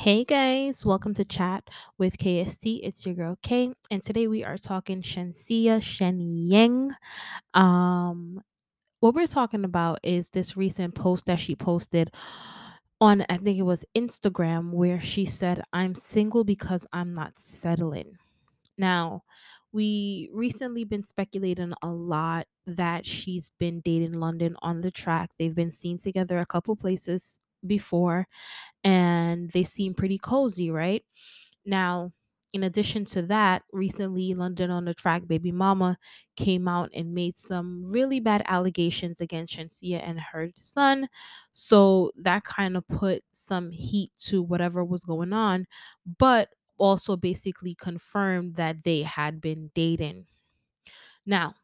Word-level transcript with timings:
Hey 0.00 0.24
guys, 0.24 0.86
welcome 0.86 1.12
to 1.12 1.26
chat 1.26 1.68
with 1.98 2.16
KST. 2.16 2.80
It's 2.82 3.04
your 3.04 3.14
girl 3.14 3.36
Kay, 3.42 3.74
and 3.90 4.02
today 4.02 4.28
we 4.28 4.42
are 4.42 4.56
talking 4.56 5.02
Shenseea 5.02 5.76
Shenyang. 5.76 6.92
Um, 7.52 8.40
what 9.00 9.14
we're 9.14 9.26
talking 9.26 9.62
about 9.62 10.00
is 10.02 10.30
this 10.30 10.56
recent 10.56 10.94
post 10.94 11.26
that 11.26 11.38
she 11.38 11.54
posted 11.54 12.14
on, 12.98 13.26
I 13.28 13.36
think 13.36 13.58
it 13.58 13.64
was 13.64 13.84
Instagram, 13.94 14.70
where 14.72 15.02
she 15.02 15.26
said, 15.26 15.62
"I'm 15.74 15.94
single 15.94 16.44
because 16.44 16.86
I'm 16.94 17.12
not 17.12 17.38
settling." 17.38 18.16
Now, 18.78 19.24
we 19.70 20.30
recently 20.32 20.84
been 20.84 21.02
speculating 21.02 21.74
a 21.82 21.88
lot 21.88 22.46
that 22.66 23.04
she's 23.04 23.50
been 23.58 23.82
dating 23.82 24.14
London 24.14 24.56
on 24.62 24.80
the 24.80 24.90
track. 24.90 25.28
They've 25.38 25.54
been 25.54 25.70
seen 25.70 25.98
together 25.98 26.38
a 26.38 26.46
couple 26.46 26.74
places 26.74 27.38
before 27.66 28.26
and 28.84 29.50
they 29.50 29.64
seem 29.64 29.94
pretty 29.94 30.18
cozy, 30.18 30.70
right? 30.70 31.04
Now, 31.64 32.12
in 32.52 32.64
addition 32.64 33.04
to 33.06 33.22
that, 33.22 33.62
recently 33.72 34.34
London 34.34 34.70
on 34.70 34.84
the 34.84 34.94
Track 34.94 35.26
baby 35.28 35.52
mama 35.52 35.98
came 36.36 36.66
out 36.66 36.90
and 36.92 37.14
made 37.14 37.36
some 37.36 37.84
really 37.84 38.18
bad 38.18 38.42
allegations 38.46 39.20
against 39.20 39.56
Shenseea 39.56 40.00
and 40.04 40.18
her 40.18 40.50
son. 40.56 41.08
So 41.52 42.10
that 42.16 42.42
kind 42.44 42.76
of 42.76 42.86
put 42.88 43.22
some 43.30 43.70
heat 43.70 44.10
to 44.26 44.42
whatever 44.42 44.84
was 44.84 45.04
going 45.04 45.32
on, 45.32 45.66
but 46.18 46.48
also 46.76 47.16
basically 47.16 47.74
confirmed 47.74 48.56
that 48.56 48.82
they 48.82 49.02
had 49.02 49.40
been 49.40 49.70
dating. 49.74 50.26
Now, 51.26 51.54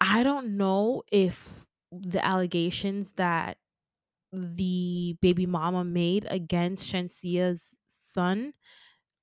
I 0.00 0.22
don't 0.22 0.56
know 0.58 1.02
if 1.10 1.61
the 1.92 2.24
allegations 2.24 3.12
that 3.12 3.58
the 4.32 5.16
baby 5.20 5.46
mama 5.46 5.84
made 5.84 6.26
against 6.30 6.86
Shenseea's 6.86 7.76
son 7.88 8.54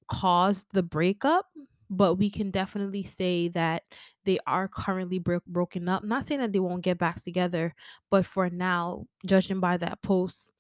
caused 0.07 0.67
the 0.71 0.83
breakup, 0.83 1.45
but 1.89 2.15
we 2.15 2.29
can 2.29 2.51
definitely 2.51 3.03
say 3.03 3.47
that 3.49 3.83
they 4.25 4.37
are 4.45 4.67
currently 4.67 5.19
bro- 5.19 5.39
broken 5.47 5.89
up. 5.89 6.03
Not 6.03 6.25
saying 6.25 6.41
that 6.41 6.53
they 6.53 6.59
won't 6.59 6.83
get 6.83 6.99
back 6.99 7.23
together, 7.23 7.73
but 8.11 8.25
for 8.25 8.49
now, 8.49 9.05
judging 9.25 9.59
by 9.59 9.77
that 9.77 10.01
post, 10.03 10.53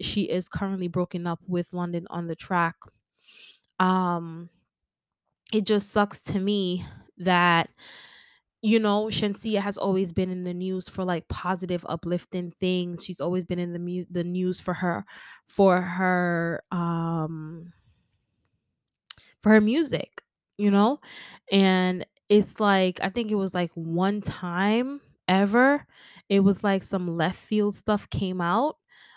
she 0.00 0.22
is 0.22 0.48
currently 0.48 0.88
broken 0.88 1.26
up 1.26 1.40
with 1.46 1.72
London 1.72 2.06
on 2.10 2.26
the 2.26 2.36
track. 2.36 2.76
Um, 3.80 4.50
it 5.52 5.64
just 5.64 5.90
sucks 5.90 6.20
to 6.22 6.38
me 6.38 6.84
that 7.18 7.70
you 8.66 8.80
know, 8.80 9.06
Shenseea 9.06 9.60
has 9.60 9.78
always 9.78 10.12
been 10.12 10.30
in 10.30 10.44
the 10.44 10.54
news 10.54 10.88
for 10.88 11.04
like 11.04 11.28
positive, 11.28 11.86
uplifting 11.88 12.52
things. 12.60 13.04
She's 13.04 13.20
always 13.20 13.44
been 13.44 13.60
in 13.60 13.72
the 13.72 13.78
mu- 13.78 14.06
the 14.10 14.24
news 14.24 14.60
for 14.60 14.74
her 14.74 15.04
for 15.46 15.80
her 15.82 16.62
um 16.72 17.72
for 19.38 19.50
her 19.50 19.60
music, 19.60 20.22
you 20.58 20.70
know? 20.70 21.00
And 21.50 22.06
it's 22.28 22.58
like 22.60 22.98
I 23.02 23.08
think 23.08 23.30
it 23.30 23.36
was 23.36 23.54
like 23.54 23.70
one 23.74 24.20
time 24.20 25.00
ever 25.28 25.86
it 26.28 26.40
was 26.40 26.64
like 26.64 26.82
some 26.82 27.16
left 27.16 27.38
field 27.38 27.74
stuff 27.74 28.08
came 28.10 28.40
out 28.40 28.76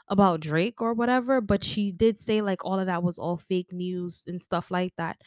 about 0.10 0.40
Drake 0.42 0.82
or 0.82 0.94
whatever, 0.94 1.42
but 1.42 1.64
she 1.64 1.92
did 1.92 2.20
say 2.20 2.42
like 2.42 2.66
all 2.66 2.80
of 2.80 2.88
that 2.88 3.04
was 3.04 3.18
all 3.20 3.38
fake 3.38 3.72
news 3.72 4.24
and 4.28 4.42
stuff 4.42 4.72
like 4.72 4.94
that. 4.98 5.18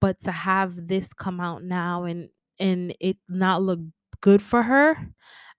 But 0.00 0.20
to 0.22 0.32
have 0.32 0.88
this 0.88 1.12
come 1.12 1.40
out 1.40 1.62
now 1.64 2.04
and 2.04 2.28
and 2.62 2.94
it 3.00 3.18
not 3.28 3.62
look 3.62 3.80
good 4.22 4.42
for 4.42 4.62
her, 4.62 4.96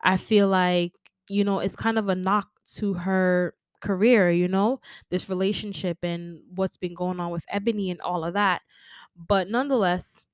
I 0.01 0.17
feel 0.17 0.47
like, 0.47 0.93
you 1.29 1.43
know, 1.43 1.59
it's 1.59 1.75
kind 1.75 1.99
of 1.99 2.09
a 2.09 2.15
knock 2.15 2.49
to 2.75 2.93
her 2.95 3.55
career, 3.81 4.31
you 4.31 4.47
know, 4.47 4.79
this 5.11 5.29
relationship 5.29 5.97
and 6.03 6.39
what's 6.55 6.77
been 6.77 6.95
going 6.95 7.19
on 7.19 7.31
with 7.31 7.45
Ebony 7.49 7.91
and 7.91 8.01
all 8.01 8.23
of 8.23 8.33
that. 8.35 8.61
But 9.15 9.49
nonetheless, 9.49 10.25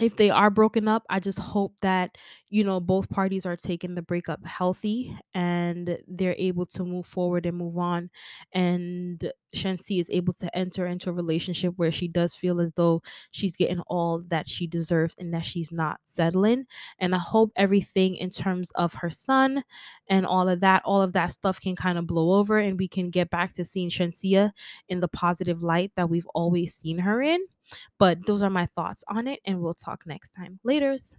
if 0.00 0.16
they 0.16 0.30
are 0.30 0.50
broken 0.50 0.88
up, 0.88 1.04
I 1.10 1.20
just 1.20 1.38
hope 1.38 1.74
that, 1.82 2.16
you 2.48 2.64
know, 2.64 2.80
both 2.80 3.10
parties 3.10 3.44
are 3.44 3.56
taking 3.56 3.94
the 3.94 4.02
breakup 4.02 4.44
healthy 4.46 5.16
and 5.34 5.98
they're 6.08 6.36
able 6.38 6.64
to 6.66 6.84
move 6.84 7.06
forward 7.06 7.44
and 7.44 7.58
move 7.58 7.76
on. 7.76 8.10
And 8.52 9.30
Shenseea 9.54 10.00
is 10.00 10.10
able 10.10 10.32
to 10.34 10.56
enter 10.56 10.86
into 10.86 11.10
a 11.10 11.12
relationship 11.12 11.74
where 11.76 11.92
she 11.92 12.08
does 12.08 12.34
feel 12.34 12.60
as 12.60 12.72
though 12.72 13.02
she's 13.30 13.56
getting 13.56 13.80
all 13.86 14.22
that 14.28 14.48
she 14.48 14.66
deserves 14.66 15.14
and 15.18 15.32
that 15.34 15.44
she's 15.44 15.72
not 15.72 16.00
settling. 16.04 16.66
And 16.98 17.14
I 17.14 17.18
hope 17.18 17.52
everything 17.56 18.16
in 18.16 18.30
terms 18.30 18.70
of 18.72 18.94
her 18.94 19.10
son 19.10 19.64
and 20.08 20.26
all 20.26 20.48
of 20.48 20.60
that, 20.60 20.82
all 20.84 21.02
of 21.02 21.12
that 21.12 21.32
stuff 21.32 21.60
can 21.60 21.76
kind 21.76 21.98
of 21.98 22.06
blow 22.06 22.38
over 22.38 22.58
and 22.58 22.78
we 22.78 22.88
can 22.88 23.10
get 23.10 23.30
back 23.30 23.52
to 23.54 23.64
seeing 23.64 23.90
Shenseea 23.90 24.52
in 24.88 25.00
the 25.00 25.08
positive 25.08 25.62
light 25.62 25.92
that 25.96 26.10
we've 26.10 26.28
always 26.34 26.74
seen 26.74 26.98
her 26.98 27.22
in 27.22 27.40
but 27.98 28.18
those 28.26 28.42
are 28.42 28.50
my 28.50 28.66
thoughts 28.66 29.04
on 29.08 29.28
it, 29.28 29.40
and 29.44 29.60
we'll 29.60 29.74
talk 29.74 30.06
next 30.06 30.30
time. 30.30 30.58
Laters. 30.66 31.14